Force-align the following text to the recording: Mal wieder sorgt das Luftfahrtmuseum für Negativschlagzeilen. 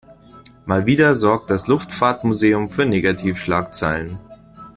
Mal 0.65 0.87
wieder 0.87 1.13
sorgt 1.13 1.51
das 1.51 1.67
Luftfahrtmuseum 1.67 2.69
für 2.69 2.87
Negativschlagzeilen. 2.87 4.17